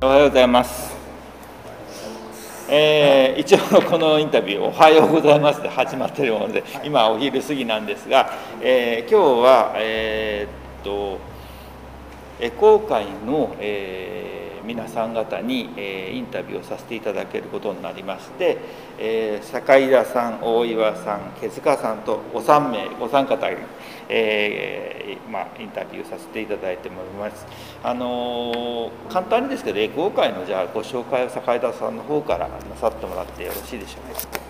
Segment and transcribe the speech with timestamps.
[0.00, 0.94] おはようございます。
[2.70, 8.30] えー一応このインタビュー「おはようございます」で始まってるもので今お昼過ぎなんですが、
[8.60, 11.18] えー今日はえーっと
[12.38, 14.37] エコー会の、えー
[14.68, 18.58] 皆さん方に、えーインタビューをさせていただけることになりまして、
[18.98, 23.56] えー坂井田さん大岩さん毛塚さんとお3名お三方に、
[24.10, 27.46] えーまあ、インタビューさせていただいております。
[27.82, 34.47] あの簡単にですけどエコー会のじゃあご紹介を坂井田さんの方からなさってもらってよろしいでしょうか。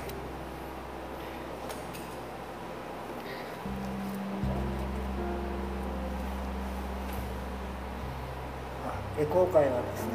[9.20, 10.12] エコー会はですね、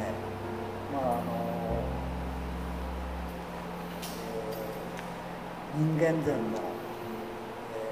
[0.90, 6.58] まああのえー人間禅の、
[7.76, 7.82] え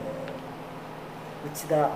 [1.44, 1.90] ー内田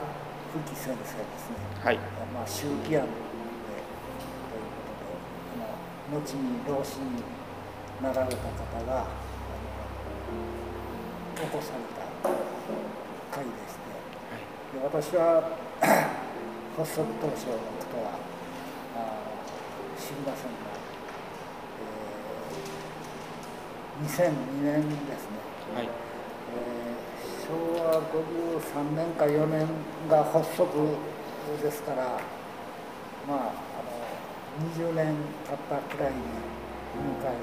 [0.52, 1.16] 富貴先生です
[1.50, 1.98] ね、はい。
[2.34, 4.90] まあ、周期案でというこ
[6.10, 7.22] とで後に老子に
[8.02, 9.06] なられた方が
[11.36, 12.28] 起こされた
[13.34, 13.86] 会でして。
[14.78, 15.56] で私は
[16.76, 17.75] 発足当初
[20.06, 20.70] 知りませんが、
[21.82, 25.34] えー2002年ですね、
[25.74, 25.84] はい。
[25.84, 25.90] えー
[27.46, 29.66] 昭和53年か4年
[30.10, 30.66] が発足
[31.62, 32.18] ですから
[33.26, 33.90] まああの
[34.74, 35.14] 20年
[35.46, 37.36] 経ったくらいに入会、え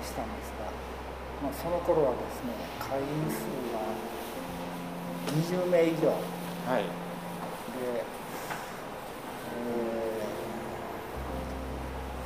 [0.00, 0.66] ーしたんですが、
[1.42, 3.80] まあ、その頃はですね会員数が
[5.32, 6.08] 20名以上。
[6.68, 6.82] はい。
[6.82, 6.88] で、
[7.96, 10.22] えー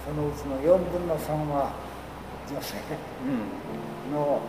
[0.07, 1.73] そのうちの4分の3は
[2.49, 2.81] 女性う
[3.27, 3.51] ん。
[4.15, 4.41] の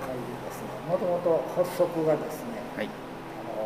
[0.00, 0.70] 会でですね。
[0.88, 2.86] もともと発足がですねはい。
[2.86, 2.90] あ
[3.58, 3.60] の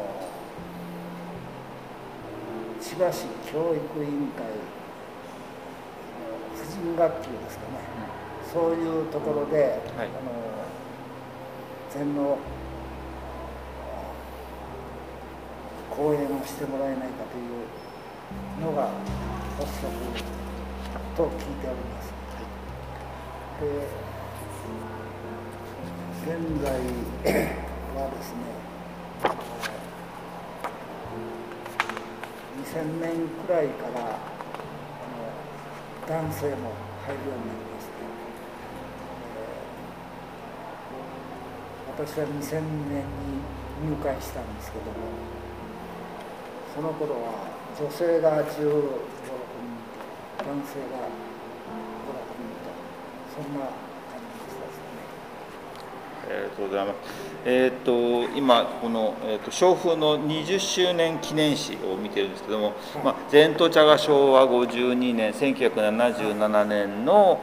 [2.81, 4.57] 千葉市教育委員会の
[6.57, 7.77] 婦人学級ですかね。
[8.51, 10.09] そういうところで、はい。
[10.09, 10.33] あの
[11.91, 12.39] 禅の
[15.93, 17.69] あ講演をしてもらえないかという
[18.65, 18.89] のが
[19.59, 19.85] 発足
[21.19, 22.15] と聞いております。
[23.59, 23.67] で
[26.23, 26.31] 現
[26.63, 28.39] 在はですね
[32.63, 33.99] 2000年くらいから
[36.07, 36.71] 男性も
[37.05, 37.91] 入るようになりまして、
[42.15, 44.93] 私は2000年に入会したんですけども
[46.73, 48.63] その頃は女性が15、6人
[49.27, 49.28] と
[50.49, 52.73] 男性が5、6人と
[53.37, 53.69] そんな感
[54.33, 54.97] じでしたですね。
[56.25, 56.97] ありがとうございます。
[57.45, 57.93] えーっと
[58.35, 62.73] 今この、えーっと昭風の20周年記念誌を見てるんですけども、
[63.05, 67.43] まあ、禅と茶が昭和52年1977年の、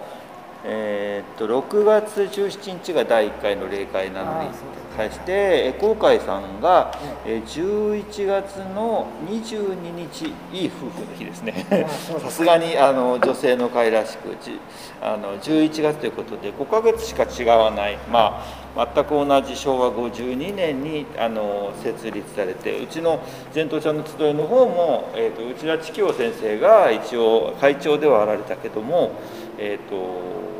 [0.67, 4.49] えーっと6月17日が第1回の例会なのに
[4.97, 6.91] 対してエコー会さんが、
[7.25, 11.65] ええー11月の22日いい夫婦の日ですね。
[12.19, 14.59] さすがにあの女性の会らしくじ
[15.01, 18.41] あの11月ということで5ヶ月しか違わない、ま
[18.75, 23.19] あ、全く同じ昭和52年にあの設立されてうちの
[23.53, 29.11] 全東茶の集いの方も、えー、と内田知京先生が一応会長ではあられたけども、
[29.57, 30.54] えー、と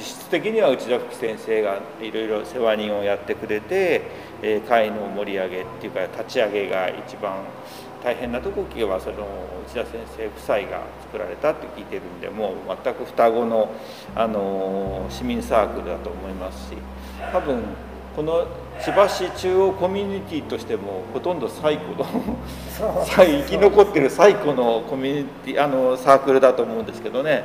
[0.00, 4.00] 実質的には内田福先生がいろいろ世話人をやってくれて、
[4.40, 7.36] えー会の盛り上げっていうか立ち上げが一番
[8.02, 9.26] 大変な時はその
[9.66, 13.70] 内田先生夫妻が作られたって聞いてるんでもう全く双子の、
[14.14, 16.76] あのー市民サークルだと思いますし
[17.30, 17.62] 多分
[18.16, 18.46] この
[18.80, 22.06] 千葉市中央コミュニティとしてもほとんど最古の
[23.14, 27.44] 生き残ってる最古のコミュニティあのサークルだと思うんですけどね、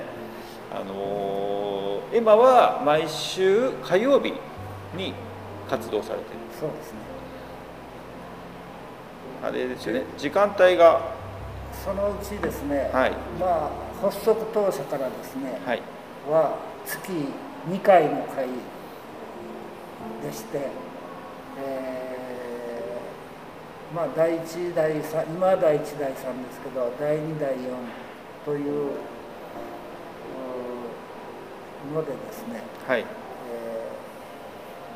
[0.71, 1.44] あのー
[2.15, 4.31] 今は毎週火曜日
[4.95, 5.13] に
[5.69, 6.39] 活動されてる。
[6.57, 6.99] そうですね。
[9.43, 10.03] あれですよね。
[10.17, 11.13] 時間帯が。
[11.83, 13.11] そのうちですね、はい。
[13.37, 13.69] まあ
[14.01, 15.81] 発足当初からですね、はい。
[16.29, 17.11] は月
[17.69, 18.47] 2回の会
[20.23, 20.69] でして、
[21.59, 22.05] えー
[23.93, 26.17] まあ第1第3今は第1第3で
[26.53, 27.59] すけど第2第4
[28.43, 28.91] という
[31.93, 32.99] のでですね、はい。
[33.01, 33.05] えー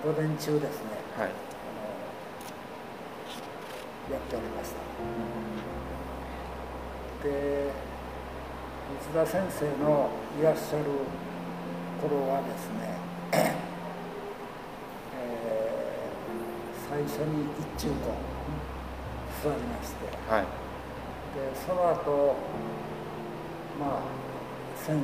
[0.02, 1.30] 午前中ですねはい。
[4.10, 4.78] やっておりました。
[7.28, 7.70] で
[9.14, 10.10] 内田先生の
[10.40, 10.86] いらっしゃる
[12.02, 12.98] 頃はですね、
[13.34, 13.60] えー
[16.90, 17.44] 最初に
[17.78, 17.94] 一中と
[19.44, 20.42] 座りましてはい。
[20.42, 20.48] で
[21.68, 22.36] その後
[23.80, 24.02] まあ
[24.76, 25.04] 先生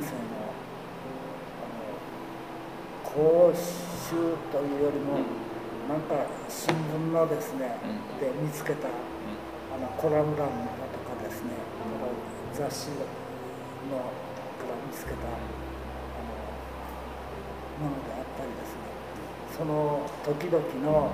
[3.16, 4.12] あの講習
[4.52, 5.24] というよりも、
[5.88, 6.76] なんか新聞
[7.12, 7.78] のですね、
[8.20, 10.52] で見つけたあのコラム欄だ
[10.92, 11.50] とかですね
[12.52, 13.04] 雑誌のか
[14.68, 15.32] ら見つけたあ
[17.80, 18.84] のものであったりですね。
[19.56, 21.10] その時々の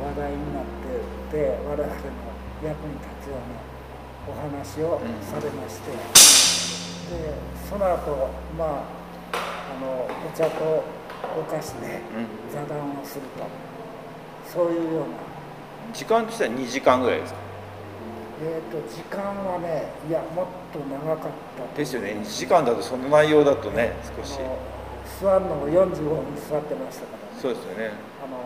[0.00, 1.36] 話題になってて
[1.68, 1.92] 我々の
[2.64, 3.60] 役に立つような
[4.26, 7.34] お話をされまして、で
[7.68, 9.36] その後まあ
[9.76, 10.99] あのお茶と
[11.36, 12.00] お菓子で
[12.52, 13.46] 座談をすると、
[14.48, 15.16] そういうような。
[15.92, 17.38] 時間としては2時間ぐらいですか？
[18.42, 21.32] えーと、時間はねいやもっと長かっ
[21.72, 22.16] たですよね。
[22.22, 24.38] 2時間だとその内容だとね少し。
[25.20, 27.40] 座るのも45分座ってましたからね。
[27.42, 27.92] そうですよね。
[28.24, 28.38] あの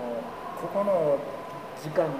[0.59, 1.19] ここの
[1.81, 2.11] 時間が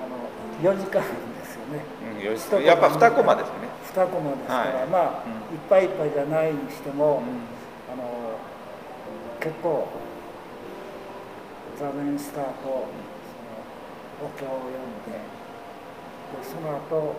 [0.00, 1.84] あの4時間ですよね、
[2.16, 3.68] うん、やっぱ2コマですね。
[3.92, 8.38] 2コマですから、はい、まあ、うん、いっぱいいっぱいじゃないにしても、うん、あの
[9.40, 9.88] 結構
[11.78, 17.14] 座面した後そのお経を読んででその後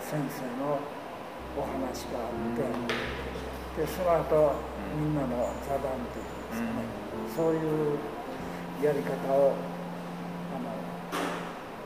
[0.00, 0.78] 先生の
[1.56, 4.54] お話があってでその後
[4.98, 6.72] みんなの座談というんですかね、
[7.36, 7.98] そういう
[8.82, 9.54] やり方を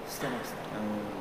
[0.08, 1.19] してました、や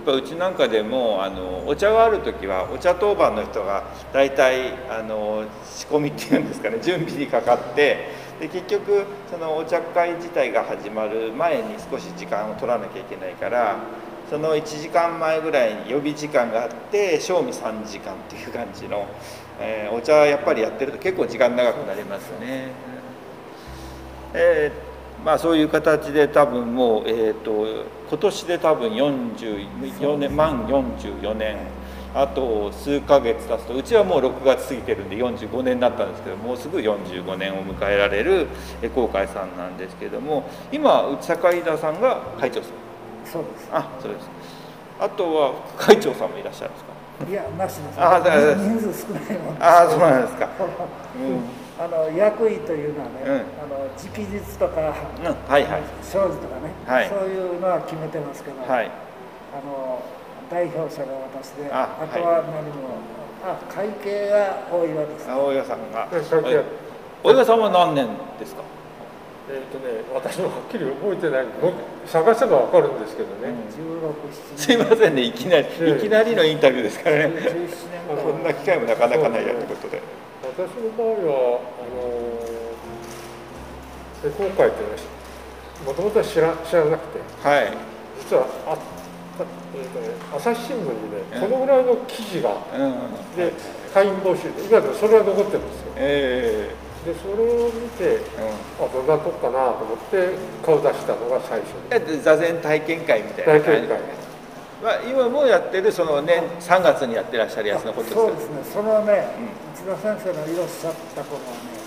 [0.00, 8.10] っぱうちなんかでもあのお茶がある時はお茶当番の人が大体あの仕込みっていうんですかね 準備にかかって
[8.40, 13.76] で結局そのお茶会自体が始まる前に少し時間を取らなきゃいけないから
[14.28, 19.06] その1時間前ぐらいに予備時間があって賞味3時間っていう感じの、
[19.60, 22.70] えー、お茶やっぱりやってると結構時間長くなりますね。
[24.34, 24.91] えー
[25.24, 27.66] まあ、そういう形で多分もう、えーと、
[28.08, 31.56] 今年で多分44年満44年。
[32.14, 38.48] あと数ヶ月経つとうちはもう6月過ぎてるんで45年になったんですけどもうすぐ45年を迎えられる
[38.94, 42.72] 航海さんなんですけども今内坂井田さんが会長さん。
[43.24, 43.68] そうです。
[43.72, 44.28] あそうです。
[45.00, 47.30] あとは会長さんもいらっしゃるんですか？
[47.30, 47.96] いやなしです。
[47.98, 55.26] あ人数少ないもんあそうなんですか、うんあの役員というのはね、うん、あの直日とか、うん。
[55.50, 58.90] はいはい、生字とかね、はい、そういうのは決めてますけど、はい、あ
[59.66, 60.00] の
[60.48, 63.02] 代表者が私でああとは何も、
[63.42, 66.06] あ会計が大岩です、ね、大岩さんが。
[67.24, 68.06] 大岩さんは何年
[68.38, 68.62] ですか？
[69.50, 71.46] えっ、とね、私もはっきり覚えてない
[72.06, 77.32] 探せばわかるんですけどね、うん、すいませんねいきなり、いきなりのインタビューですからね。
[78.22, 80.01] そんな機会もなかなかないやということで。
[80.52, 81.96] 私の場合はあの
[84.22, 85.00] レコー会っていうのは
[85.86, 87.72] もともとは知ら知らなくて、はい、
[88.20, 88.76] 実はあ
[89.74, 93.50] えーとね、朝日新聞にね、このぐらいの記事が、うん、で
[93.94, 102.22] 会員募集で今でもそれは残ってるんですよ、えー、でそれを見て、うん、あどんなとこかなと思って顔出したのが最初。
[102.22, 104.00] 座禅体験会みたいな体験会
[104.82, 108.56] まあ、今もやってるそのね3月にやってらっしゃるやつのことですそうですね。
[108.74, 111.78] そのね、うん、内田先生のいらっしゃった頃はね、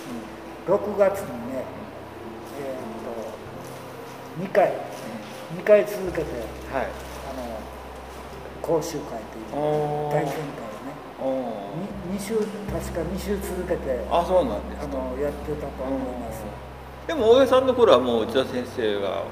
[0.68, 1.63] うん、6月にね、
[2.63, 6.31] えー、と2回、うん、2回続けて、
[6.71, 7.59] はい、あの
[8.62, 10.63] 講習会という体験会
[11.20, 11.51] をね
[12.13, 16.43] 2, 2週確か2週続けてあそうなんですあのやってたと思います、
[17.08, 19.24] でも大江さんの頃はもう内田先生が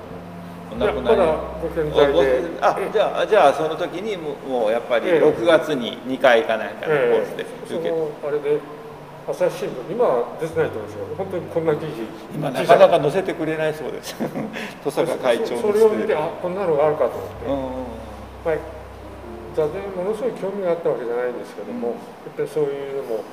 [0.72, 1.18] お亡くなり
[1.62, 2.42] ご健在で。
[2.62, 7.92] あじゃあじゃあその時にももうやっぱり6月に2回行かないかのコースで受けて、
[8.28, 8.60] あれで
[9.28, 12.04] 朝日新聞今は出てないと思うんですけど本当にこんな記事
[12.36, 14.16] 今なかなか載せてくれないそうです。
[14.84, 18.04] 登坂会長それを見てあこんなのがあるかと思って、うん
[18.44, 18.56] まあ、
[19.56, 22.00] 座禅ものすごい興味があったわけじゃないんですけども、うん、や
[22.32, 23.24] っぱりそういうのも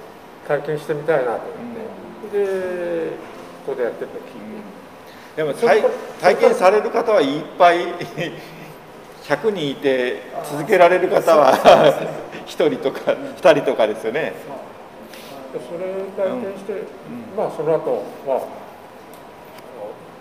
[0.47, 3.17] 体験してみたいなと思って、うん、で
[3.67, 4.51] ここでやってるの聞いて。
[5.37, 5.83] でも体
[6.21, 7.87] 体験される方はいっぱい
[9.25, 11.53] 100人いて続けられる方は
[12.47, 14.33] 1人とか2人とかですよね。
[15.53, 18.47] それ体験して、うん、まあその後は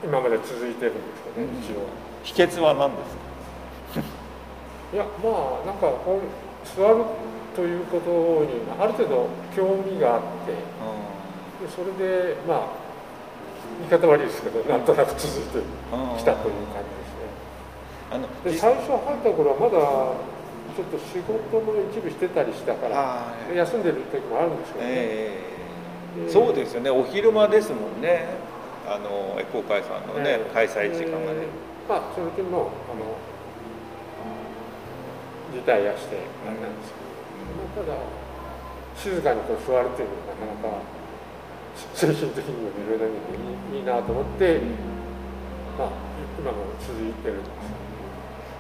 [0.04, 1.86] 今まで続いてるんですけどね、一応。
[2.24, 4.02] 秘訣は何ですか？
[4.94, 5.30] いやま
[5.64, 6.22] あなんかこう
[6.66, 6.96] 座る
[7.56, 8.10] ということ
[8.46, 10.54] にある程度興味があって、
[11.62, 12.60] うん、でそれでまあ
[13.80, 15.60] 言い方悪いですけどなんとなく続いて
[16.18, 17.30] きたという感じですね。
[18.12, 19.80] あので最初入った頃はまだ
[20.76, 26.90] ちょっと仕事の一部してたりしたから休んでる時もあるんですけどね、えー、そうですよね。
[26.90, 28.26] お昼間ですもんね。
[28.88, 31.46] あのエコー会さんのね、えー、開催時間がね、
[31.88, 33.18] まあその時もあの
[35.54, 36.98] リタイアしてあれなんですけ
[37.78, 37.98] ど、うん、ただ
[38.98, 40.99] 静かにこう座るっていうのがなかなか
[41.94, 43.16] 精神的にもいろいろな意
[43.70, 44.62] 味でいいなと思って、
[45.78, 45.90] まあ、
[46.40, 47.50] 今も続いてるんです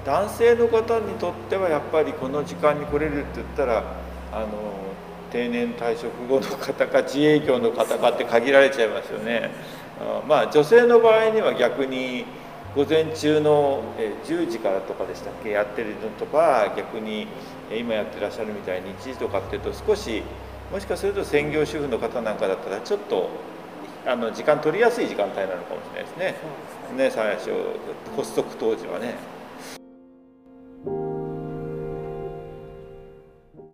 [0.06, 3.84] 男性の方にとってはやっぱりこの時間に来れるって言ったら
[4.32, 4.48] あの
[5.32, 9.52] 定年退職後の方か自営業の方かって限られちゃいますよね。
[10.28, 12.26] まあ女性の場合には逆に
[12.76, 13.84] 午前中の
[14.26, 17.28] 10時からとかでしたっけやってるのとか逆に
[17.72, 20.24] 今やってらっしゃるみたいに1時とかっていうと少し
[20.72, 23.30] もしかすると専業主婦の方なんかだったらちょっと
[24.06, 26.36] あの時間取りやすい時間帯なのかもしれないですね。
[26.98, 27.52] ね最初
[28.16, 29.16] 発足当時はね。